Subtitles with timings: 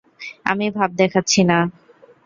[0.45, 1.57] আমি ভাব দেখাচ্ছি না।